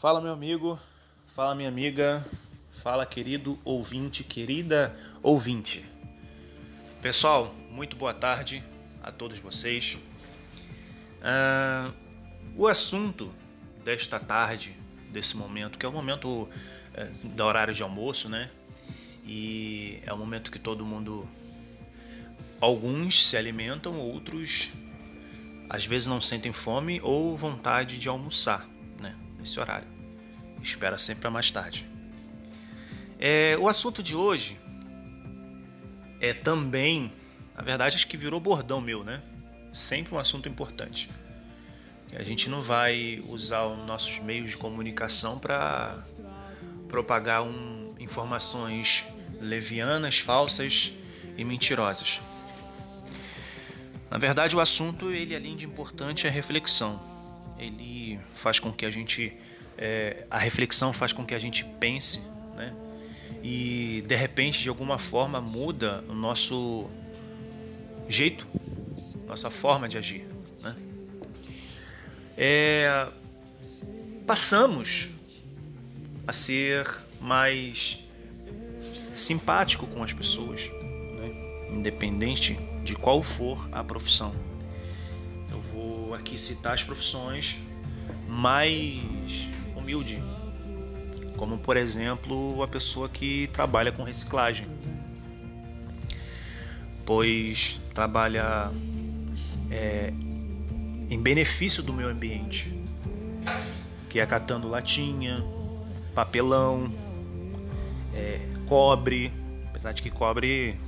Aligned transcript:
Fala, 0.00 0.20
meu 0.20 0.32
amigo, 0.32 0.78
fala, 1.26 1.56
minha 1.56 1.68
amiga, 1.68 2.24
fala, 2.70 3.04
querido 3.04 3.58
ouvinte, 3.64 4.22
querida 4.22 4.96
ouvinte. 5.24 5.84
Pessoal, 7.02 7.52
muito 7.68 7.96
boa 7.96 8.14
tarde 8.14 8.62
a 9.02 9.10
todos 9.10 9.40
vocês. 9.40 9.98
Uh, 11.18 11.92
o 12.56 12.68
assunto 12.68 13.34
desta 13.84 14.20
tarde, 14.20 14.72
desse 15.10 15.36
momento, 15.36 15.76
que 15.76 15.84
é 15.84 15.88
o 15.88 15.92
momento 15.92 16.42
uh, 16.42 16.48
da 17.30 17.44
horário 17.44 17.74
de 17.74 17.82
almoço, 17.82 18.28
né? 18.28 18.52
E 19.26 20.00
é 20.06 20.12
o 20.12 20.16
momento 20.16 20.52
que 20.52 20.60
todo 20.60 20.86
mundo. 20.86 21.28
Alguns 22.60 23.26
se 23.26 23.36
alimentam, 23.36 23.98
outros 23.98 24.70
às 25.68 25.84
vezes 25.84 26.06
não 26.06 26.20
sentem 26.20 26.52
fome 26.52 27.00
ou 27.00 27.36
vontade 27.36 27.98
de 27.98 28.08
almoçar 28.08 28.77
nesse 29.38 29.58
horário. 29.58 29.86
Espera 30.62 30.98
sempre 30.98 31.22
para 31.22 31.30
mais 31.30 31.50
tarde. 31.50 31.86
É, 33.18 33.56
o 33.58 33.68
assunto 33.68 34.02
de 34.02 34.14
hoje 34.14 34.58
é 36.20 36.32
também, 36.32 37.12
na 37.56 37.62
verdade, 37.62 37.96
acho 37.96 38.06
que 38.06 38.16
virou 38.16 38.40
bordão 38.40 38.80
meu, 38.80 39.04
né? 39.04 39.22
Sempre 39.72 40.14
um 40.14 40.18
assunto 40.18 40.48
importante. 40.48 41.08
A 42.12 42.22
gente 42.22 42.48
não 42.48 42.62
vai 42.62 43.18
usar 43.28 43.66
os 43.66 43.86
nossos 43.86 44.18
meios 44.18 44.50
de 44.50 44.56
comunicação 44.56 45.38
para 45.38 45.98
propagar 46.88 47.42
um, 47.42 47.94
informações 47.98 49.04
levianas, 49.40 50.18
falsas 50.18 50.92
e 51.36 51.44
mentirosas. 51.44 52.20
Na 54.10 54.16
verdade, 54.16 54.56
o 54.56 54.60
assunto, 54.60 55.10
ele 55.12 55.36
além 55.36 55.54
de 55.54 55.66
importante, 55.66 56.26
é 56.26 56.30
reflexão 56.30 57.17
ele 57.58 58.18
faz 58.34 58.58
com 58.58 58.72
que 58.72 58.86
a 58.86 58.90
gente 58.90 59.36
é, 59.76 60.24
a 60.30 60.38
reflexão 60.38 60.92
faz 60.92 61.12
com 61.12 61.24
que 61.24 61.34
a 61.34 61.38
gente 61.38 61.64
pense, 61.64 62.20
né? 62.56 62.74
E 63.42 64.02
de 64.06 64.16
repente, 64.16 64.62
de 64.62 64.68
alguma 64.68 64.98
forma, 64.98 65.40
muda 65.40 66.04
o 66.08 66.14
nosso 66.14 66.90
jeito, 68.08 68.46
nossa 69.26 69.50
forma 69.50 69.88
de 69.88 69.96
agir, 69.96 70.26
né? 70.62 70.74
É, 72.36 73.08
passamos 74.26 75.08
a 76.26 76.32
ser 76.32 76.86
mais 77.20 78.04
simpático 79.14 79.86
com 79.86 80.02
as 80.02 80.12
pessoas, 80.12 80.68
né? 80.82 81.70
independente 81.72 82.58
de 82.82 82.94
qual 82.94 83.22
for 83.22 83.68
a 83.72 83.82
profissão 83.82 84.32
aqui 86.18 86.36
citar 86.36 86.74
as 86.74 86.82
profissões 86.82 87.56
mais 88.28 89.02
humildes, 89.76 90.18
como 91.36 91.58
por 91.58 91.76
exemplo 91.76 92.62
a 92.62 92.68
pessoa 92.68 93.08
que 93.08 93.48
trabalha 93.52 93.90
com 93.90 94.02
reciclagem, 94.02 94.66
pois 97.06 97.80
trabalha 97.94 98.70
é, 99.70 100.12
em 101.08 101.20
benefício 101.20 101.82
do 101.82 101.92
meio 101.92 102.08
ambiente, 102.08 102.72
que 104.10 104.20
é 104.20 104.26
catando 104.26 104.68
latinha, 104.68 105.42
papelão, 106.14 106.92
é, 108.14 108.40
cobre, 108.66 109.32
apesar 109.68 109.92
de 109.92 110.02
que 110.02 110.10
cobre 110.10 110.78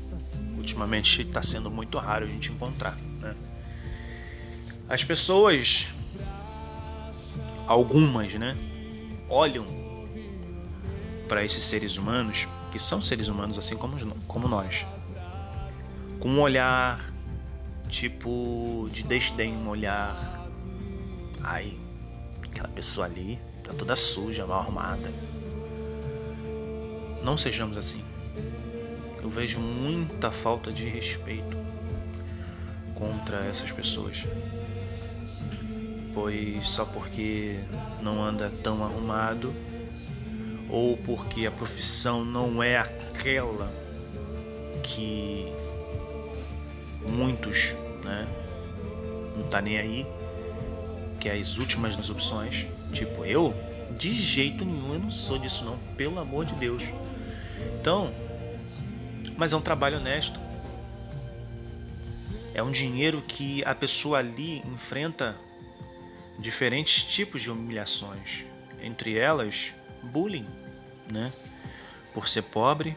ultimamente 0.58 1.22
está 1.22 1.42
sendo 1.42 1.70
muito 1.70 1.96
raro 1.98 2.26
a 2.26 2.28
gente 2.28 2.52
encontrar. 2.52 2.96
Né? 3.20 3.34
As 4.90 5.04
pessoas, 5.04 5.86
algumas, 7.64 8.34
né, 8.34 8.56
olham 9.28 9.64
para 11.28 11.44
esses 11.44 11.62
seres 11.64 11.96
humanos, 11.96 12.48
que 12.72 12.78
são 12.80 13.00
seres 13.00 13.28
humanos 13.28 13.56
assim 13.56 13.76
como, 13.76 13.96
como 14.26 14.48
nós, 14.48 14.84
com 16.18 16.28
um 16.28 16.40
olhar 16.40 17.08
tipo 17.88 18.88
de 18.92 19.04
desdém, 19.04 19.56
um 19.56 19.68
olhar. 19.68 20.44
Ai, 21.40 21.78
aquela 22.42 22.66
pessoa 22.66 23.06
ali 23.06 23.38
tá 23.62 23.72
toda 23.72 23.94
suja, 23.94 24.44
mal 24.44 24.58
arrumada. 24.58 25.12
Não 27.22 27.38
sejamos 27.38 27.76
assim. 27.76 28.04
Eu 29.22 29.30
vejo 29.30 29.60
muita 29.60 30.32
falta 30.32 30.72
de 30.72 30.88
respeito 30.88 31.56
contra 32.96 33.46
essas 33.46 33.70
pessoas 33.70 34.26
pois 36.12 36.68
só 36.68 36.84
porque 36.84 37.60
não 38.02 38.22
anda 38.22 38.52
tão 38.62 38.84
arrumado 38.84 39.54
ou 40.68 40.96
porque 40.96 41.46
a 41.46 41.50
profissão 41.50 42.24
não 42.24 42.62
é 42.62 42.78
aquela 42.78 43.72
que 44.82 45.46
muitos, 47.08 47.76
né, 48.04 48.26
não 49.36 49.46
tá 49.48 49.60
nem 49.60 49.78
aí, 49.78 50.06
que 51.18 51.28
é 51.28 51.38
as 51.38 51.58
últimas 51.58 51.96
das 51.96 52.08
opções, 52.08 52.66
tipo 52.92 53.24
eu, 53.24 53.54
de 53.98 54.14
jeito 54.14 54.64
nenhum 54.64 54.94
eu 54.94 55.00
não 55.00 55.10
sou 55.10 55.38
disso 55.38 55.64
não, 55.64 55.76
pelo 55.96 56.18
amor 56.18 56.44
de 56.44 56.54
Deus. 56.54 56.84
Então, 57.80 58.12
mas 59.36 59.52
é 59.52 59.56
um 59.56 59.60
trabalho 59.60 59.96
honesto. 59.96 60.38
É 62.52 62.62
um 62.62 62.70
dinheiro 62.70 63.22
que 63.22 63.64
a 63.64 63.74
pessoa 63.74 64.18
ali 64.18 64.58
enfrenta 64.66 65.36
diferentes 66.40 67.02
tipos 67.02 67.42
de 67.42 67.50
humilhações, 67.50 68.44
entre 68.80 69.18
elas 69.18 69.74
bullying, 70.02 70.46
né? 71.10 71.32
Por 72.14 72.26
ser 72.26 72.42
pobre, 72.42 72.96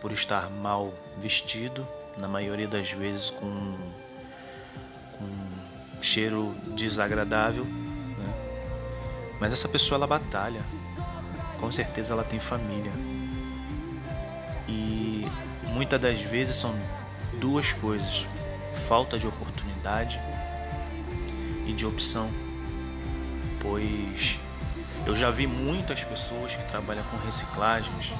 por 0.00 0.12
estar 0.12 0.50
mal 0.50 0.92
vestido, 1.18 1.86
na 2.18 2.26
maioria 2.26 2.66
das 2.66 2.90
vezes 2.90 3.30
com, 3.30 3.78
com 5.16 5.24
um 5.24 6.02
cheiro 6.02 6.54
desagradável, 6.74 7.64
né? 7.64 8.34
Mas 9.40 9.52
essa 9.52 9.68
pessoa 9.68 9.96
ela 9.96 10.06
batalha, 10.06 10.60
com 11.58 11.70
certeza 11.70 12.12
ela 12.12 12.24
tem 12.24 12.40
família. 12.40 12.92
E 14.68 15.24
muitas 15.68 16.00
das 16.00 16.20
vezes 16.20 16.56
são 16.56 16.74
duas 17.38 17.72
coisas: 17.72 18.26
falta 18.88 19.18
de 19.18 19.26
oportunidade 19.26 20.20
e 21.70 21.72
de 21.72 21.86
opção, 21.86 22.30
pois 23.60 24.38
eu 25.06 25.14
já 25.14 25.30
vi 25.30 25.46
muitas 25.46 26.04
pessoas 26.04 26.56
que 26.56 26.62
trabalham 26.64 27.04
com 27.04 27.16
reciclagens, 27.18 28.12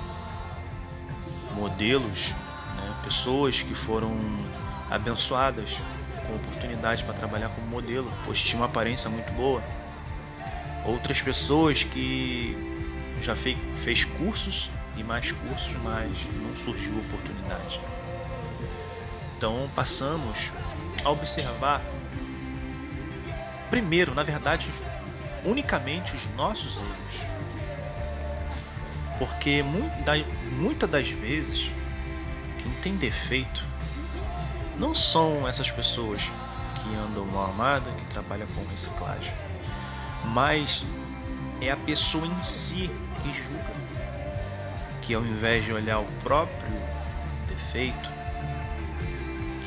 modelos, 1.54 2.30
né, 2.76 2.94
pessoas 3.04 3.62
que 3.62 3.74
foram 3.74 4.16
abençoadas 4.90 5.80
com 6.26 6.36
oportunidade 6.36 7.04
para 7.04 7.12
trabalhar 7.14 7.48
como 7.50 7.66
modelo, 7.66 8.10
pois 8.24 8.40
tinha 8.40 8.60
uma 8.60 8.66
aparência 8.66 9.10
muito 9.10 9.30
boa. 9.32 9.62
Outras 10.86 11.20
pessoas 11.20 11.82
que 11.82 12.56
já 13.20 13.34
fez, 13.34 13.58
fez 13.84 14.04
cursos 14.04 14.70
e 14.96 15.02
mais 15.02 15.32
cursos, 15.32 15.76
mas 15.82 16.08
não 16.40 16.56
surgiu 16.56 16.98
oportunidade. 16.98 17.80
Então 19.36 19.68
passamos 19.74 20.50
a 21.04 21.10
observar 21.10 21.82
primeiro, 23.70 24.14
na 24.14 24.22
verdade, 24.22 24.69
unicamente 25.44 26.16
os 26.16 26.26
nossos 26.34 26.78
erros. 26.78 27.31
Porque 29.19 29.62
muitas 29.62 30.91
das 30.91 31.10
vezes, 31.10 31.70
quem 32.62 32.72
tem 32.82 32.97
defeito 32.97 33.64
não 34.78 34.94
são 34.94 35.47
essas 35.47 35.70
pessoas 35.70 36.22
que 36.82 36.94
andam 36.97 37.26
mal 37.26 37.47
armada, 37.48 37.91
que 37.91 38.04
trabalham 38.06 38.47
com 38.48 38.64
reciclagem, 38.64 39.32
mas 40.25 40.84
é 41.60 41.71
a 41.71 41.77
pessoa 41.77 42.27
em 42.27 42.42
si 42.42 42.91
que 43.22 43.33
julga. 43.33 43.80
Que 45.03 45.15
ao 45.15 45.22
invés 45.22 45.65
de 45.65 45.72
olhar 45.72 45.98
o 45.98 46.06
próprio 46.22 46.72
defeito, 47.47 48.10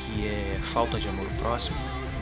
que 0.00 0.26
é 0.26 0.58
falta 0.62 0.98
de 0.98 1.08
amor 1.08 1.28
próximo, 1.38 1.76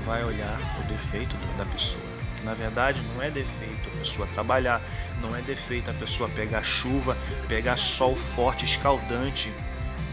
vai 0.04 0.24
olhar 0.24 0.58
o 0.80 0.88
defeito 0.88 1.36
da 1.56 1.64
pessoa. 1.64 2.02
Na 2.44 2.54
verdade, 2.54 3.00
não 3.14 3.22
é 3.22 3.30
defeito 3.30 3.88
a 3.88 3.98
pessoa 3.98 4.26
trabalhar, 4.28 4.80
não 5.20 5.34
é 5.34 5.40
defeito 5.42 5.90
a 5.90 5.94
pessoa 5.94 6.28
pegar 6.28 6.62
chuva, 6.62 7.16
pegar 7.48 7.76
sol 7.76 8.16
forte, 8.16 8.64
escaldante, 8.64 9.52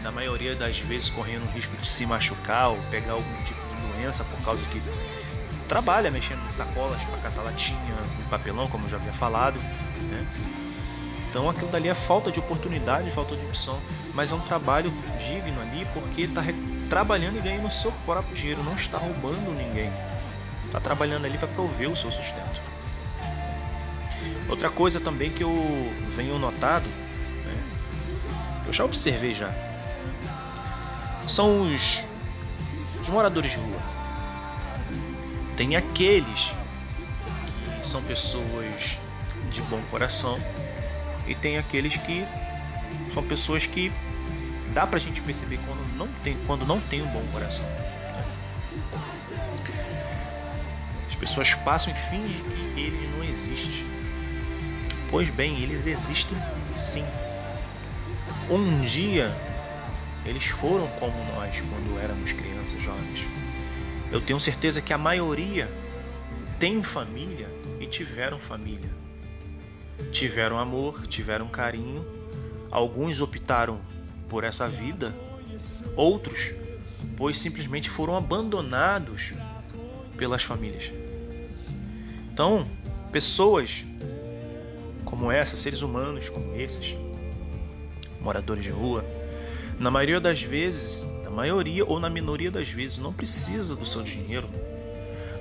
na 0.02 0.12
maioria 0.12 0.54
das 0.54 0.78
vezes 0.78 1.10
correndo 1.10 1.44
o 1.44 1.50
risco 1.52 1.76
de 1.76 1.86
se 1.86 2.06
machucar 2.06 2.70
ou 2.70 2.78
pegar 2.90 3.12
algum 3.12 3.42
tipo 3.42 3.60
de 3.60 3.92
doença 3.92 4.24
por 4.24 4.42
causa 4.44 4.64
que 4.66 4.80
trabalha 5.68 6.10
mexendo 6.10 6.44
em 6.46 6.50
sacolas 6.50 7.02
para 7.02 7.18
catar 7.18 7.42
latinha, 7.42 7.96
papelão, 8.28 8.68
como 8.68 8.86
eu 8.86 8.90
já 8.90 8.96
havia 8.96 9.12
falado. 9.12 9.58
Né? 10.10 10.26
Então 11.30 11.48
aquilo 11.48 11.70
dali 11.70 11.88
é 11.88 11.94
falta 11.94 12.32
de 12.32 12.40
oportunidade, 12.40 13.08
falta 13.12 13.36
de 13.36 13.46
opção, 13.46 13.78
mas 14.14 14.32
é 14.32 14.34
um 14.34 14.40
trabalho 14.40 14.92
digno 15.16 15.60
ali 15.62 15.86
porque 15.94 16.22
está 16.22 16.42
trabalhando 16.88 17.38
e 17.38 17.40
ganhando 17.40 17.68
o 17.68 17.70
seu 17.70 17.92
próprio 18.04 18.34
dinheiro, 18.34 18.64
não 18.64 18.74
está 18.74 18.98
roubando 18.98 19.52
ninguém. 19.52 19.92
Está 20.66 20.80
trabalhando 20.80 21.24
ali 21.26 21.38
para 21.38 21.46
prover 21.46 21.88
o 21.88 21.94
seu 21.94 22.10
sustento. 22.10 22.60
Outra 24.48 24.68
coisa 24.68 24.98
também 24.98 25.30
que 25.30 25.44
eu 25.44 25.54
venho 26.16 26.36
notado, 26.36 26.86
né, 27.46 27.62
eu 28.66 28.72
já 28.72 28.84
observei 28.84 29.32
já, 29.32 29.54
são 31.28 31.62
os, 31.62 32.04
os 33.00 33.08
moradores 33.08 33.52
de 33.52 33.58
rua. 33.58 33.78
Tem 35.56 35.76
aqueles 35.76 36.52
que 37.80 37.86
são 37.86 38.02
pessoas 38.02 38.98
de 39.48 39.62
bom 39.62 39.80
coração 39.92 40.40
e 41.30 41.34
tem 41.36 41.56
aqueles 41.58 41.96
que 41.96 42.26
são 43.14 43.22
pessoas 43.22 43.64
que 43.64 43.92
dá 44.74 44.84
pra 44.84 44.98
gente 44.98 45.22
perceber 45.22 45.60
quando 45.64 45.96
não 45.96 46.08
tem, 46.24 46.36
quando 46.44 46.66
não 46.66 46.80
tem 46.80 47.02
um 47.02 47.06
bom 47.06 47.24
coração. 47.32 47.64
As 51.08 51.14
pessoas 51.14 51.54
passam 51.54 51.92
e 51.92 51.96
fingem 51.96 52.44
que 52.44 52.80
ele 52.80 53.10
não 53.16 53.24
existe. 53.24 53.84
Pois 55.08 55.30
bem, 55.30 55.60
eles 55.60 55.86
existem 55.86 56.36
sim. 56.74 57.06
Um 58.50 58.80
dia 58.80 59.32
eles 60.26 60.46
foram 60.46 60.88
como 60.98 61.14
nós 61.36 61.60
quando 61.60 62.00
éramos 62.02 62.32
crianças 62.32 62.82
jovens. 62.82 63.26
Eu 64.10 64.20
tenho 64.20 64.40
certeza 64.40 64.82
que 64.82 64.92
a 64.92 64.98
maioria 64.98 65.70
tem 66.58 66.82
família 66.82 67.48
e 67.78 67.86
tiveram 67.86 68.40
família. 68.40 68.99
Tiveram 70.10 70.58
amor, 70.58 71.06
tiveram 71.06 71.48
carinho. 71.48 72.04
Alguns 72.70 73.20
optaram 73.20 73.80
por 74.28 74.44
essa 74.44 74.68
vida, 74.68 75.14
outros, 75.96 76.52
pois 77.16 77.36
simplesmente 77.38 77.90
foram 77.90 78.16
abandonados 78.16 79.32
pelas 80.16 80.42
famílias. 80.42 80.92
Então, 82.32 82.66
pessoas 83.10 83.84
como 85.04 85.32
essa, 85.32 85.56
seres 85.56 85.82
humanos 85.82 86.28
como 86.28 86.54
esses, 86.54 86.96
moradores 88.20 88.62
de 88.62 88.70
rua, 88.70 89.04
na 89.78 89.90
maioria 89.90 90.20
das 90.20 90.42
vezes, 90.42 91.08
na 91.24 91.30
maioria 91.30 91.84
ou 91.84 91.98
na 91.98 92.08
minoria 92.08 92.50
das 92.50 92.70
vezes, 92.70 92.98
não 92.98 93.12
precisa 93.12 93.74
do 93.74 93.84
seu 93.84 94.02
dinheiro, 94.02 94.48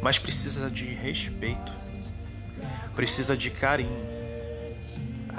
mas 0.01 0.17
precisa 0.17 0.69
de 0.69 0.85
respeito, 0.85 1.71
precisa 2.95 3.37
de 3.37 3.51
carinho. 3.51 4.18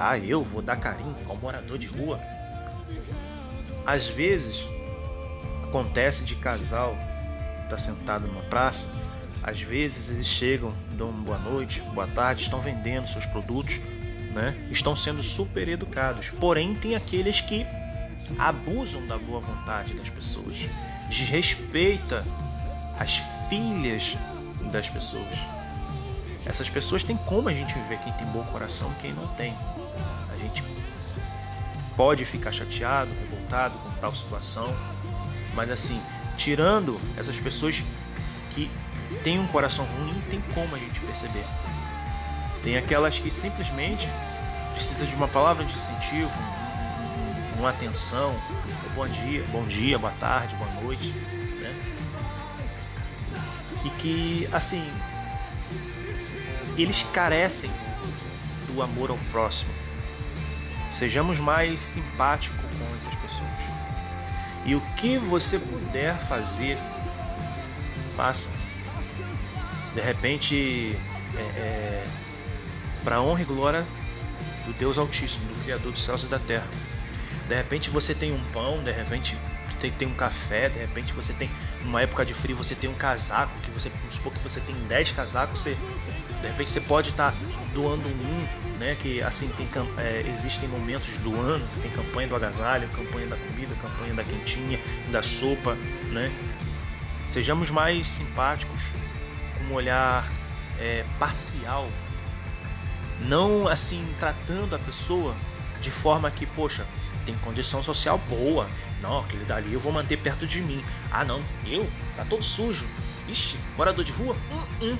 Ah, 0.03 0.17
eu 0.17 0.43
vou 0.43 0.63
dar 0.63 0.77
carinho 0.77 1.15
ao 1.29 1.37
morador 1.37 1.77
de 1.77 1.85
rua? 1.85 2.19
Às 3.85 4.07
vezes 4.07 4.67
acontece 5.63 6.25
de 6.25 6.35
casal 6.37 6.97
tá 7.69 7.77
sentado 7.77 8.27
numa 8.27 8.41
praça, 8.41 8.89
às 9.43 9.61
vezes 9.61 10.09
eles 10.09 10.25
chegam, 10.25 10.73
dão 10.93 11.11
boa 11.11 11.37
noite, 11.37 11.81
boa 11.93 12.07
tarde, 12.07 12.41
estão 12.41 12.59
vendendo 12.59 13.07
seus 13.07 13.27
produtos, 13.27 13.79
né? 14.33 14.55
Estão 14.71 14.95
sendo 14.95 15.21
super 15.21 15.69
educados. 15.69 16.31
Porém, 16.31 16.73
tem 16.73 16.95
aqueles 16.95 17.39
que 17.39 17.63
abusam 18.39 19.05
da 19.05 19.19
boa 19.19 19.39
vontade 19.39 19.93
das 19.93 20.09
pessoas, 20.09 20.67
desrespeita 21.09 22.25
as 22.99 23.17
filhas 23.49 24.17
das 24.71 24.89
pessoas. 24.89 25.37
Essas 26.43 26.71
pessoas 26.71 27.03
têm 27.03 27.15
como 27.17 27.49
a 27.49 27.53
gente 27.53 27.77
ver 27.87 27.99
quem 27.99 28.11
tem 28.13 28.25
bom 28.27 28.43
coração 28.45 28.91
e 28.97 29.01
quem 29.01 29.13
não 29.13 29.27
tem. 29.35 29.55
Gente 30.41 30.63
pode 31.95 32.25
ficar 32.25 32.51
chateado, 32.51 33.11
revoltado 33.19 33.77
com 33.77 33.91
tal 34.01 34.13
situação, 34.15 34.75
mas 35.53 35.69
assim, 35.69 36.01
tirando 36.35 36.99
essas 37.15 37.39
pessoas 37.39 37.83
que 38.55 38.71
têm 39.23 39.39
um 39.39 39.47
coração 39.47 39.85
ruim, 39.85 40.19
tem 40.29 40.41
como 40.53 40.75
a 40.75 40.79
gente 40.79 40.99
perceber. 41.01 41.45
Tem 42.63 42.77
aquelas 42.77 43.19
que 43.19 43.29
simplesmente 43.29 44.09
precisa 44.73 45.05
de 45.05 45.13
uma 45.15 45.27
palavra 45.27 45.63
de 45.63 45.75
incentivo, 45.75 46.31
uma 47.57 47.69
atenção, 47.69 48.35
bom 48.95 49.07
dia, 49.07 49.43
bom 49.51 49.63
dia, 49.65 49.99
boa 49.99 50.13
tarde, 50.13 50.55
boa 50.55 50.71
noite, 50.81 51.11
né? 51.59 51.73
E 53.85 53.89
que 53.91 54.49
assim 54.51 54.91
eles 56.77 57.03
carecem 57.13 57.69
do 58.67 58.81
amor 58.81 59.11
ao 59.11 59.17
próximo. 59.31 59.80
Sejamos 60.91 61.39
mais 61.39 61.79
simpáticos 61.79 62.59
com 62.59 62.95
essas 62.97 63.15
pessoas. 63.15 63.49
E 64.65 64.75
o 64.75 64.81
que 64.95 65.17
você 65.17 65.57
puder 65.57 66.17
fazer, 66.17 66.77
faça. 68.15 68.49
De 69.95 70.01
repente, 70.01 70.95
é, 71.35 71.41
é, 71.41 72.07
para 73.03 73.21
honra 73.21 73.41
e 73.41 73.45
glória 73.45 73.85
do 74.65 74.73
Deus 74.73 74.97
Altíssimo, 74.97 75.47
do 75.47 75.63
Criador 75.63 75.91
dos 75.91 76.03
céus 76.03 76.23
e 76.23 76.27
da 76.27 76.39
terra. 76.39 76.67
De 77.47 77.55
repente 77.55 77.89
você 77.89 78.13
tem 78.13 78.31
um 78.31 78.43
pão, 78.51 78.83
de 78.83 78.91
repente 78.91 79.37
tem 79.89 80.07
um 80.07 80.13
café, 80.13 80.69
de 80.69 80.79
repente 80.79 81.13
você 81.13 81.33
tem, 81.33 81.49
numa 81.83 82.01
época 82.01 82.25
de 82.25 82.33
frio, 82.33 82.55
você 82.55 82.75
tem 82.75 82.89
um 82.89 82.93
casaco, 82.93 83.51
que 83.61 83.71
você, 83.71 83.89
vamos 83.89 84.15
supor 84.15 84.33
que 84.33 84.39
você 84.39 84.59
tem 84.59 84.75
10 84.87 85.11
casacos, 85.13 85.61
você, 85.61 85.75
de 86.41 86.47
repente 86.47 86.69
você 86.69 86.81
pode 86.81 87.09
estar 87.09 87.31
tá 87.31 87.37
doando 87.73 88.07
um, 88.07 88.47
né? 88.77 88.95
Que 89.01 89.21
assim 89.23 89.47
tem, 89.49 89.67
é, 89.97 90.23
existem 90.27 90.67
momentos 90.67 91.17
do 91.19 91.33
ano, 91.39 91.65
tem 91.81 91.89
campanha 91.91 92.27
do 92.27 92.35
agasalho, 92.35 92.87
campanha 92.89 93.27
da 93.27 93.37
comida, 93.37 93.73
campanha 93.81 94.13
da 94.13 94.23
quentinha, 94.23 94.79
da 95.11 95.23
sopa, 95.23 95.75
né? 96.11 96.31
Sejamos 97.25 97.71
mais 97.71 98.07
simpáticos, 98.07 98.83
com 99.57 99.73
um 99.73 99.73
olhar 99.73 100.29
é, 100.79 101.05
parcial, 101.17 101.89
não 103.21 103.67
assim 103.67 104.05
tratando 104.19 104.75
a 104.75 104.79
pessoa 104.79 105.35
de 105.79 105.91
forma 105.91 106.29
que, 106.31 106.45
poxa, 106.45 106.85
tem 107.25 107.35
condição 107.39 107.83
social 107.83 108.17
boa. 108.29 108.67
Não, 109.01 109.19
aquele 109.19 109.45
dali 109.45 109.73
eu 109.73 109.79
vou 109.79 109.91
manter 109.91 110.17
perto 110.17 110.45
de 110.45 110.61
mim. 110.61 110.83
Ah, 111.11 111.25
não, 111.25 111.41
eu? 111.65 111.89
Tá 112.15 112.25
todo 112.25 112.43
sujo. 112.43 112.87
Ixi, 113.27 113.57
morador 113.77 114.03
de 114.03 114.11
rua? 114.11 114.35
Hum, 114.51 114.85
hum. 114.85 114.97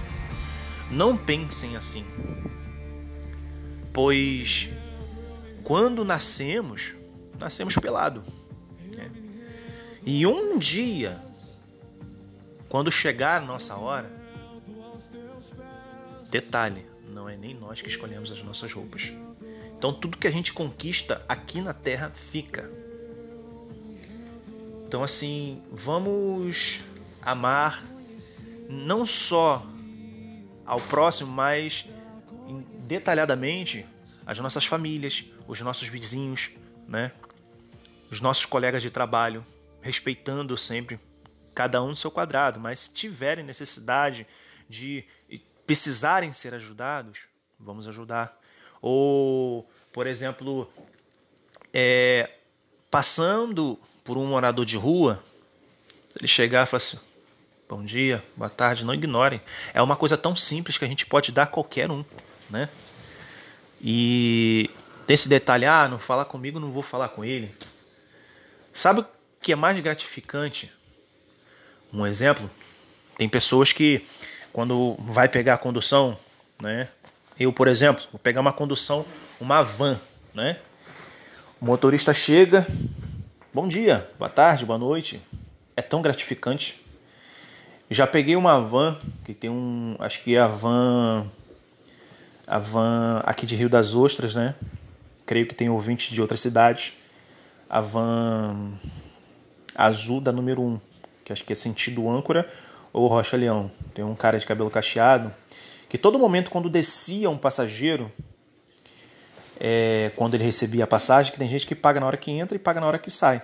Não 0.89 1.15
pensem 1.15 1.75
assim. 1.75 2.05
Pois 3.93 4.69
quando 5.63 6.03
nascemos, 6.03 6.95
nascemos 7.39 7.75
pelado. 7.75 8.23
Né? 8.95 9.09
E 10.05 10.25
um 10.25 10.57
dia, 10.59 11.21
quando 12.67 12.91
chegar 12.91 13.41
a 13.41 13.45
nossa 13.45 13.75
hora, 13.75 14.11
detalhe, 16.29 16.85
não 17.07 17.29
é 17.29 17.37
nem 17.37 17.53
nós 17.53 17.81
que 17.81 17.87
escolhemos 17.87 18.31
as 18.31 18.41
nossas 18.41 18.73
roupas. 18.73 19.13
Então 19.77 19.93
tudo 19.93 20.17
que 20.17 20.27
a 20.27 20.31
gente 20.31 20.51
conquista 20.51 21.23
aqui 21.27 21.61
na 21.61 21.73
Terra 21.73 22.11
fica. 22.13 22.69
Então 24.91 25.05
assim, 25.05 25.63
vamos 25.71 26.81
amar 27.21 27.81
não 28.67 29.05
só 29.05 29.65
ao 30.65 30.81
próximo, 30.81 31.31
mas 31.31 31.87
detalhadamente 32.89 33.85
as 34.25 34.37
nossas 34.39 34.65
famílias, 34.65 35.23
os 35.47 35.61
nossos 35.61 35.87
vizinhos, 35.87 36.51
né? 36.89 37.13
Os 38.09 38.19
nossos 38.19 38.45
colegas 38.45 38.81
de 38.81 38.89
trabalho, 38.89 39.45
respeitando 39.81 40.57
sempre 40.57 40.99
cada 41.55 41.81
um 41.81 41.91
no 41.91 41.95
seu 41.95 42.11
quadrado, 42.11 42.59
mas 42.59 42.79
se 42.79 42.93
tiverem 42.93 43.45
necessidade 43.45 44.27
de 44.67 45.05
precisarem 45.65 46.33
ser 46.33 46.53
ajudados, 46.53 47.29
vamos 47.57 47.87
ajudar. 47.87 48.37
Ou, 48.81 49.65
por 49.93 50.05
exemplo, 50.05 50.69
é, 51.73 52.29
passando 52.89 53.79
por 54.03 54.17
um 54.17 54.25
morador 54.25 54.65
de 54.65 54.77
rua, 54.77 55.23
ele 56.17 56.27
chegar 56.27 56.63
e 56.63 56.65
falar 56.65 56.77
assim: 56.77 56.99
bom 57.69 57.83
dia, 57.83 58.23
boa 58.35 58.49
tarde, 58.49 58.85
não 58.85 58.93
ignorem. 58.93 59.41
É 59.73 59.81
uma 59.81 59.95
coisa 59.95 60.17
tão 60.17 60.35
simples 60.35 60.77
que 60.77 60.85
a 60.85 60.87
gente 60.87 61.05
pode 61.05 61.31
dar 61.31 61.43
a 61.43 61.47
qualquer 61.47 61.89
um, 61.89 62.03
né? 62.49 62.69
E 63.81 64.69
desse 65.07 65.27
detalhe, 65.27 65.65
ah, 65.65 65.87
não 65.87 65.97
fala 65.97 66.23
comigo, 66.23 66.59
não 66.59 66.71
vou 66.71 66.83
falar 66.83 67.09
com 67.09 67.23
ele. 67.23 67.53
Sabe 68.71 69.01
o 69.01 69.05
que 69.41 69.51
é 69.51 69.55
mais 69.55 69.79
gratificante? 69.79 70.71
Um 71.93 72.05
exemplo, 72.05 72.49
tem 73.17 73.27
pessoas 73.27 73.73
que 73.73 74.05
quando 74.53 74.95
vai 74.99 75.27
pegar 75.27 75.55
a 75.55 75.57
condução, 75.57 76.17
né? 76.61 76.87
Eu, 77.39 77.51
por 77.51 77.67
exemplo, 77.67 78.03
vou 78.11 78.19
pegar 78.19 78.39
uma 78.39 78.53
condução, 78.53 79.05
uma 79.39 79.63
van, 79.63 79.99
né? 80.33 80.59
O 81.59 81.65
motorista 81.65 82.13
chega, 82.13 82.65
bom 83.53 83.67
dia, 83.67 84.09
boa 84.17 84.29
tarde, 84.29 84.65
boa 84.65 84.79
noite. 84.79 85.21
É 85.75 85.81
tão 85.81 86.01
gratificante. 86.01 86.81
Já 87.89 88.07
peguei 88.07 88.35
uma 88.37 88.61
van 88.61 88.97
que 89.25 89.33
tem 89.33 89.49
um, 89.49 89.95
acho 89.99 90.21
que 90.21 90.35
é 90.35 90.39
a 90.39 90.47
van, 90.47 91.25
a 92.47 92.57
van 92.57 93.21
aqui 93.25 93.45
de 93.45 93.55
Rio 93.55 93.69
das 93.69 93.93
Ostras, 93.93 94.35
né? 94.35 94.55
Creio 95.25 95.45
que 95.45 95.53
tem 95.53 95.69
ouvintes 95.69 96.13
de 96.13 96.21
outras 96.21 96.39
cidades. 96.39 96.93
A 97.69 97.81
van 97.81 98.71
azul 99.75 100.21
da 100.21 100.31
número 100.31 100.61
1, 100.61 100.79
que 101.25 101.33
acho 101.33 101.43
que 101.43 101.51
é 101.51 101.55
sentido 101.55 102.09
âncora 102.09 102.49
ou 102.93 103.07
Rocha 103.07 103.35
Leão. 103.35 103.69
Tem 103.93 104.03
um 104.05 104.15
cara 104.15 104.39
de 104.39 104.45
cabelo 104.45 104.69
cacheado 104.69 105.33
que 105.89 105.97
todo 105.97 106.17
momento 106.17 106.49
quando 106.51 106.69
descia 106.69 107.29
um 107.29 107.37
passageiro, 107.37 108.09
é, 109.63 110.11
quando 110.15 110.33
ele 110.33 110.43
recebia 110.43 110.85
a 110.85 110.87
passagem, 110.87 111.31
que 111.31 111.37
tem 111.37 111.47
gente 111.47 111.67
que 111.67 111.75
paga 111.75 111.99
na 111.99 112.07
hora 112.07 112.17
que 112.17 112.31
entra 112.31 112.55
e 112.55 112.59
paga 112.59 112.81
na 112.81 112.87
hora 112.87 112.97
que 112.97 113.11
sai. 113.11 113.43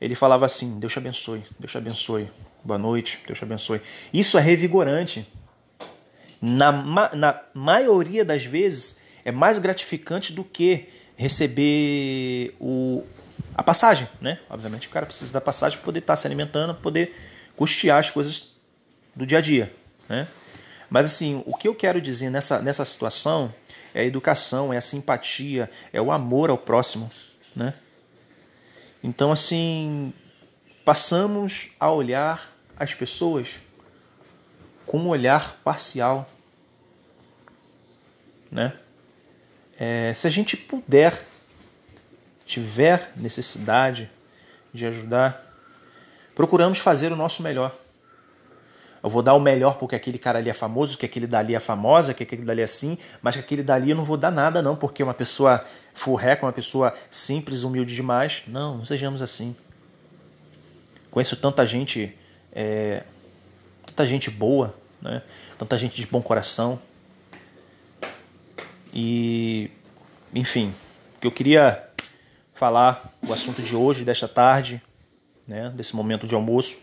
Ele 0.00 0.14
falava 0.14 0.46
assim: 0.46 0.78
Deus 0.78 0.92
te 0.92 0.98
abençoe, 0.98 1.42
Deus 1.58 1.72
te 1.72 1.78
abençoe, 1.78 2.30
boa 2.62 2.78
noite, 2.78 3.18
Deus 3.26 3.38
te 3.38 3.44
abençoe. 3.44 3.82
Isso 4.12 4.38
é 4.38 4.40
revigorante. 4.40 5.26
Na, 6.40 6.72
na 7.12 7.40
maioria 7.52 8.24
das 8.24 8.44
vezes 8.44 9.00
é 9.24 9.32
mais 9.32 9.58
gratificante 9.58 10.32
do 10.32 10.44
que 10.44 10.88
receber 11.16 12.54
o, 12.60 13.04
a 13.54 13.64
passagem, 13.64 14.08
né? 14.20 14.38
Obviamente 14.48 14.86
o 14.86 14.90
cara 14.90 15.06
precisa 15.06 15.32
da 15.32 15.40
passagem 15.40 15.78
para 15.78 15.84
poder 15.84 15.98
estar 16.00 16.12
tá 16.12 16.16
se 16.16 16.26
alimentando, 16.26 16.74
poder 16.74 17.14
custear 17.56 17.98
as 17.98 18.10
coisas 18.10 18.52
do 19.14 19.26
dia 19.26 19.38
a 19.38 19.40
dia, 19.40 19.74
né? 20.08 20.28
Mas 20.88 21.06
assim, 21.06 21.42
o 21.46 21.56
que 21.56 21.66
eu 21.66 21.74
quero 21.74 22.00
dizer 22.00 22.30
nessa, 22.30 22.60
nessa 22.60 22.84
situação 22.84 23.52
é 23.94 24.00
a 24.00 24.04
educação, 24.04 24.72
é 24.72 24.76
a 24.76 24.80
simpatia, 24.80 25.70
é 25.92 26.00
o 26.00 26.10
amor 26.10 26.50
ao 26.50 26.58
próximo, 26.58 27.10
né? 27.54 27.74
Então 29.02 29.32
assim, 29.32 30.12
passamos 30.84 31.70
a 31.78 31.90
olhar 31.90 32.52
as 32.76 32.94
pessoas 32.94 33.60
com 34.86 34.98
um 34.98 35.08
olhar 35.08 35.56
parcial, 35.64 36.28
né? 38.50 38.76
É, 39.78 40.12
se 40.14 40.26
a 40.26 40.30
gente 40.30 40.56
puder, 40.56 41.26
tiver 42.44 43.12
necessidade 43.16 44.10
de 44.72 44.86
ajudar, 44.86 45.40
procuramos 46.34 46.78
fazer 46.78 47.12
o 47.12 47.16
nosso 47.16 47.42
melhor. 47.42 47.74
Eu 49.02 49.10
vou 49.10 49.22
dar 49.22 49.34
o 49.34 49.40
melhor 49.40 49.76
porque 49.76 49.96
aquele 49.96 50.18
cara 50.18 50.38
ali 50.38 50.48
é 50.48 50.52
famoso, 50.52 50.96
que 50.96 51.04
aquele 51.04 51.26
dali 51.26 51.54
é 51.54 51.60
famosa, 51.60 52.14
que 52.14 52.22
aquele 52.22 52.42
dali 52.44 52.60
é 52.60 52.64
assim, 52.64 52.96
mas 53.20 53.34
que 53.34 53.40
aquele 53.40 53.62
dali 53.62 53.90
eu 53.90 53.96
não 53.96 54.04
vou 54.04 54.16
dar 54.16 54.30
nada 54.30 54.62
não, 54.62 54.76
porque 54.76 55.02
uma 55.02 55.14
pessoa 55.14 55.64
furreca, 55.92 56.46
uma 56.46 56.52
pessoa 56.52 56.92
simples, 57.10 57.64
humilde 57.64 57.94
demais. 57.94 58.42
Não, 58.46 58.78
não 58.78 58.86
sejamos 58.86 59.20
assim. 59.20 59.56
Conheço 61.10 61.36
tanta 61.36 61.66
gente, 61.66 62.16
é, 62.52 63.02
tanta 63.86 64.06
gente 64.06 64.30
boa, 64.30 64.74
né? 65.00 65.22
tanta 65.58 65.76
gente 65.76 65.96
de 65.96 66.06
bom 66.06 66.22
coração, 66.22 66.78
e, 68.92 69.70
enfim, 70.34 70.74
o 71.16 71.20
que 71.20 71.26
eu 71.26 71.32
queria 71.32 71.82
falar, 72.52 73.02
o 73.26 73.32
assunto 73.32 73.62
de 73.62 73.74
hoje, 73.74 74.04
desta 74.04 74.28
tarde, 74.28 74.82
né, 75.48 75.72
desse 75.74 75.96
momento 75.96 76.26
de 76.26 76.34
almoço, 76.34 76.80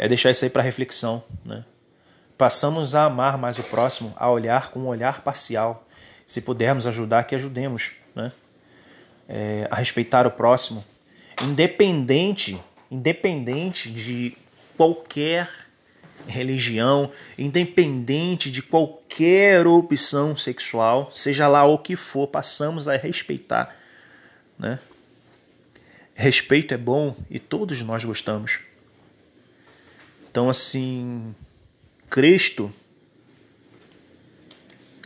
é 0.00 0.08
deixar 0.08 0.30
isso 0.30 0.42
aí 0.44 0.50
para 0.50 0.62
reflexão. 0.62 1.22
Né? 1.44 1.62
Passamos 2.38 2.94
a 2.94 3.04
amar 3.04 3.36
mais 3.36 3.58
o 3.58 3.62
próximo, 3.62 4.14
a 4.16 4.30
olhar 4.30 4.70
com 4.70 4.80
um 4.80 4.86
olhar 4.86 5.20
parcial. 5.20 5.86
Se 6.26 6.40
pudermos 6.40 6.86
ajudar, 6.86 7.24
que 7.24 7.34
ajudemos. 7.34 7.92
Né? 8.14 8.32
É, 9.28 9.68
a 9.70 9.76
respeitar 9.76 10.26
o 10.26 10.30
próximo, 10.30 10.82
independente, 11.42 12.58
independente 12.90 13.90
de 13.90 14.34
qualquer 14.74 15.48
religião, 16.26 17.12
independente 17.38 18.50
de 18.50 18.62
qualquer 18.62 19.66
opção 19.66 20.34
sexual, 20.34 21.10
seja 21.12 21.46
lá 21.46 21.64
o 21.64 21.76
que 21.76 21.94
for, 21.94 22.26
passamos 22.26 22.88
a 22.88 22.96
respeitar, 22.96 23.76
né? 24.58 24.78
Respeito 26.14 26.74
é 26.74 26.76
bom 26.76 27.14
e 27.30 27.38
todos 27.38 27.80
nós 27.82 28.04
gostamos. 28.04 28.60
Então 30.30 30.48
assim, 30.48 31.34
Cristo 32.08 32.72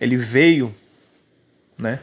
ele 0.01 0.17
veio, 0.17 0.75
né? 1.79 1.99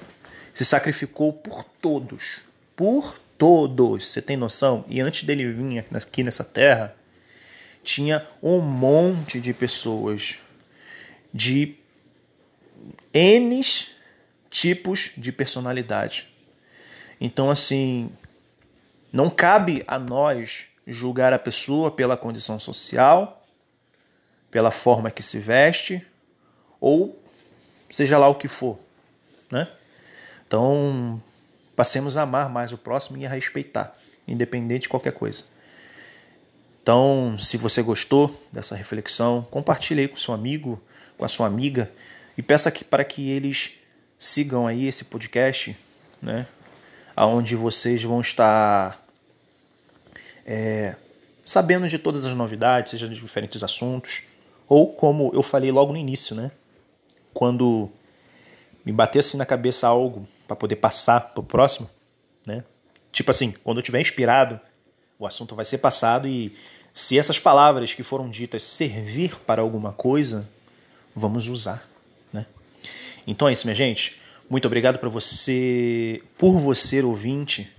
Se 0.54 0.66
sacrificou 0.66 1.32
por 1.32 1.64
todos, 1.64 2.42
por 2.76 3.20
todos. 3.38 4.08
Você 4.08 4.22
tem 4.22 4.36
noção? 4.36 4.84
E 4.88 5.00
antes 5.00 5.24
dele 5.24 5.52
vir 5.52 5.86
aqui 5.96 6.24
nessa 6.24 6.44
terra, 6.44 6.96
tinha 7.84 8.28
um 8.42 8.60
monte 8.60 9.40
de 9.40 9.54
pessoas 9.54 10.40
de 11.34 11.76
N 13.14 13.62
tipos 14.50 15.12
de 15.16 15.32
personalidade. 15.32 16.28
Então, 17.20 17.50
assim, 17.52 18.12
não 19.14 19.30
cabe 19.30 19.84
a 19.88 20.00
nós 20.00 20.68
julgar 20.92 21.34
a 21.34 21.40
pessoa 21.40 21.92
pela 21.92 22.18
condição 22.18 22.60
social, 22.60 23.46
pela 24.50 24.72
forma 24.72 25.10
que 25.10 25.24
se 25.24 25.40
veste, 25.40 26.06
ou 26.80 27.22
seja 27.90 28.18
lá 28.18 28.28
o 28.28 28.36
que 28.36 28.48
for. 28.48 28.78
Né? 29.50 29.68
Então, 30.46 31.22
passemos 31.76 32.18
a 32.18 32.24
amar 32.24 32.50
mais 32.50 32.74
o 32.74 32.78
próximo 32.78 33.18
e 33.18 33.26
a 33.26 33.30
respeitar, 33.30 33.96
independente 34.28 34.84
de 34.84 34.90
qualquer 34.90 35.14
coisa. 35.14 35.46
Então, 36.82 37.38
se 37.40 37.58
você 37.58 37.82
gostou 37.82 38.36
dessa 38.52 38.76
reflexão, 38.76 39.48
compartilhe 39.52 40.02
aí 40.02 40.08
com 40.08 40.18
seu 40.18 40.34
amigo, 40.34 40.82
com 41.18 41.24
a 41.24 41.28
sua 41.28 41.46
amiga 41.46 41.92
e 42.38 42.42
peça 42.42 42.72
que, 42.72 42.84
para 42.84 43.04
que 43.04 43.30
eles 43.30 43.74
sigam 44.18 44.68
aí 44.68 44.88
esse 44.88 45.06
podcast, 45.06 45.78
né? 46.22 46.48
Onde 47.16 47.56
vocês 47.56 48.04
vão 48.04 48.22
estar 48.22 49.01
é, 50.46 50.96
sabendo 51.46 51.88
de 51.88 51.98
todas 51.98 52.26
as 52.26 52.34
novidades, 52.34 52.92
seja 52.92 53.08
de 53.08 53.16
diferentes 53.16 53.64
assuntos, 53.64 54.24
ou 54.68 54.94
como 54.94 55.32
eu 55.34 55.44
falei 55.44 55.72
logo 55.72 55.92
no 55.92 55.98
início, 55.98 56.36
né? 56.36 56.52
Quando 57.34 57.90
me 58.86 58.92
bater 58.92 59.20
assim 59.20 59.38
na 59.38 59.46
cabeça 59.46 59.88
algo 59.88 60.28
para 60.48 60.56
poder 60.56 60.78
passar 60.78 61.22
para 61.22 61.42
o 61.42 61.44
próximo, 61.44 61.90
né? 62.46 62.64
Tipo 63.12 63.32
assim, 63.32 63.54
quando 63.64 63.78
eu 63.78 63.82
estiver 63.82 64.00
inspirado 64.00 64.60
o 65.22 65.28
assunto 65.28 65.56
vai 65.56 65.64
ser 65.64 65.78
passado 65.78 66.28
e 66.28 66.52
se 66.92 67.18
essas 67.18 67.38
palavras 67.38 67.94
que 67.94 68.02
foram 68.02 68.28
ditas 68.28 68.64
servir 68.64 69.38
para 69.42 69.62
alguma 69.62 69.94
coisa, 69.94 70.50
vamos 71.16 71.48
usar, 71.48 71.88
né? 72.34 72.46
Então 73.28 73.48
é 73.48 73.54
isso, 73.54 73.68
minha 73.68 73.76
gente. 73.76 74.20
Muito 74.50 74.66
obrigado 74.66 74.98
para 74.98 75.08
você, 75.10 76.24
por 76.40 76.60
você 76.60 77.04
ouvinte, 77.04 77.72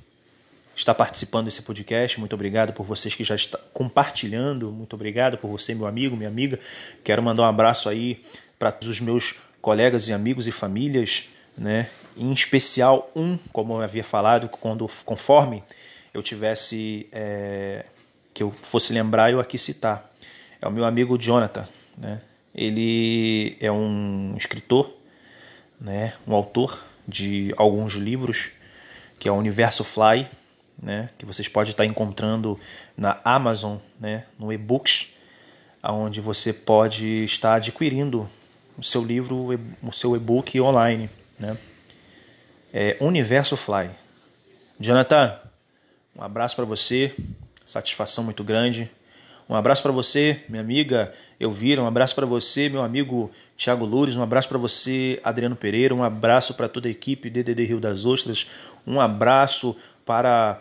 estar 0.82 0.94
participando 0.94 1.46
desse 1.46 1.62
podcast. 1.62 2.18
Muito 2.18 2.34
obrigado 2.34 2.72
por 2.72 2.84
vocês 2.84 3.14
que 3.14 3.24
já 3.24 3.34
estão 3.34 3.60
compartilhando. 3.72 4.70
Muito 4.70 4.94
obrigado 4.94 5.38
por 5.38 5.48
você, 5.48 5.74
meu 5.74 5.86
amigo, 5.86 6.16
minha 6.16 6.28
amiga. 6.28 6.58
Quero 7.02 7.22
mandar 7.22 7.42
um 7.42 7.46
abraço 7.46 7.88
aí 7.88 8.20
para 8.58 8.70
todos 8.70 8.88
os 8.88 9.00
meus 9.00 9.36
colegas 9.60 10.08
e 10.08 10.12
amigos 10.12 10.46
e 10.46 10.52
famílias, 10.52 11.28
né? 11.56 11.88
Em 12.16 12.32
especial 12.32 13.10
um, 13.16 13.38
como 13.52 13.74
eu 13.74 13.80
havia 13.80 14.04
falado, 14.04 14.48
quando 14.48 14.88
conforme 15.04 15.62
eu 16.12 16.22
tivesse 16.22 17.06
é, 17.12 17.86
que 18.34 18.42
eu 18.42 18.50
fosse 18.50 18.92
lembrar 18.92 19.32
eu 19.32 19.40
aqui 19.40 19.56
citar 19.56 20.10
é 20.60 20.68
o 20.68 20.70
meu 20.70 20.84
amigo 20.84 21.18
Jonathan 21.18 21.66
né 21.96 22.20
ele 22.54 23.56
é 23.60 23.72
um 23.72 24.34
escritor 24.36 24.92
né 25.80 26.12
um 26.26 26.34
autor 26.34 26.84
de 27.08 27.52
alguns 27.56 27.94
livros 27.94 28.50
que 29.18 29.28
é 29.28 29.32
o 29.32 29.36
Universo 29.36 29.84
Fly 29.84 30.26
né 30.80 31.10
que 31.18 31.26
vocês 31.26 31.48
podem 31.48 31.70
estar 31.70 31.84
encontrando 31.84 32.58
na 32.96 33.20
Amazon 33.24 33.78
né 33.98 34.24
no 34.38 34.52
e-books 34.52 35.08
aonde 35.82 36.20
você 36.20 36.52
pode 36.52 37.24
estar 37.24 37.54
adquirindo 37.54 38.28
o 38.78 38.82
seu 38.82 39.04
livro 39.04 39.48
o 39.82 39.92
seu 39.92 40.14
e-book 40.16 40.60
online 40.60 41.10
né 41.38 41.56
é 42.72 42.96
Universo 43.00 43.56
Fly 43.56 43.90
Jonathan 44.78 45.42
um 46.14 46.22
abraço 46.22 46.54
para 46.54 46.66
você, 46.66 47.14
satisfação 47.64 48.22
muito 48.22 48.44
grande. 48.44 48.90
Um 49.52 49.54
abraço 49.54 49.82
para 49.82 49.92
você, 49.92 50.40
minha 50.48 50.62
amiga 50.62 51.12
Elvira. 51.38 51.82
Um 51.82 51.86
abraço 51.86 52.14
para 52.14 52.24
você, 52.24 52.70
meu 52.70 52.82
amigo 52.82 53.30
Thiago 53.54 53.84
Loures. 53.84 54.16
Um 54.16 54.22
abraço 54.22 54.48
para 54.48 54.56
você, 54.56 55.20
Adriano 55.22 55.54
Pereira. 55.54 55.94
Um 55.94 56.02
abraço 56.02 56.54
para 56.54 56.70
toda 56.70 56.88
a 56.88 56.90
equipe 56.90 57.28
DDD 57.28 57.62
Rio 57.66 57.78
das 57.78 58.06
Ostras. 58.06 58.46
Um 58.86 58.98
abraço 58.98 59.76
para 60.06 60.58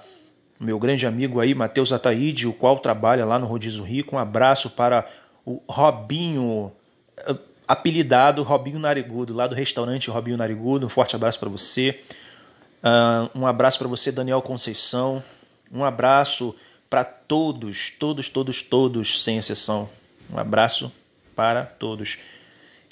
meu 0.60 0.78
grande 0.78 1.08
amigo 1.08 1.40
aí, 1.40 1.56
Matheus 1.56 1.94
Ataíde, 1.94 2.50
o 2.50 2.52
qual 2.52 2.80
trabalha 2.80 3.24
lá 3.24 3.40
no 3.40 3.48
Rodízio 3.48 3.82
Rico. 3.82 4.18
Um 4.18 4.20
abraço 4.20 4.70
para 4.70 5.06
o 5.46 5.62
Robinho, 5.70 6.70
eh, 7.26 7.36
apelidado 7.66 8.44
Robinho 8.44 8.78
Narigudo, 8.78 9.34
lá 9.34 9.48
do 9.48 9.56
restaurante 9.56 10.10
Robinho 10.10 10.36
Narigudo. 10.36 10.86
Um 10.86 10.90
forte 10.90 11.16
abraço 11.16 11.40
para 11.40 11.48
você. 11.48 11.98
Uh, 12.84 13.40
um 13.40 13.48
abraço 13.48 13.80
para 13.80 13.88
você, 13.88 14.12
Daniel 14.12 14.42
Conceição. 14.42 15.24
Um 15.72 15.86
abraço 15.86 16.54
para 16.92 17.06
todos, 17.06 17.90
todos, 17.90 18.28
todos, 18.28 18.62
todos, 18.62 19.24
sem 19.24 19.38
exceção. 19.38 19.90
Um 20.30 20.38
abraço 20.38 20.92
para 21.34 21.66
todos. 21.66 22.18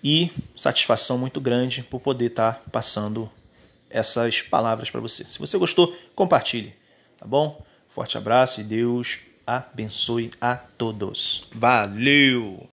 E 0.01 0.31
satisfação 0.55 1.17
muito 1.17 1.41
grande 1.41 1.83
por 1.83 1.99
poder 1.99 2.27
estar 2.27 2.53
tá 2.53 2.61
passando 2.71 3.29
essas 3.89 4.41
palavras 4.41 4.89
para 4.89 5.01
você. 5.01 5.25
Se 5.25 5.37
você 5.37 5.57
gostou, 5.57 5.93
compartilhe, 6.15 6.73
tá 7.17 7.27
bom? 7.27 7.61
Forte 7.89 8.17
abraço 8.17 8.61
e 8.61 8.63
Deus 8.63 9.19
abençoe 9.45 10.31
a 10.39 10.55
todos. 10.55 11.49
Valeu! 11.53 12.69